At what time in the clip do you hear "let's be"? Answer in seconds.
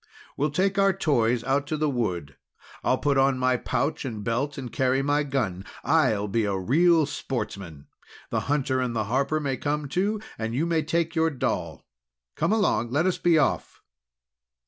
12.89-13.37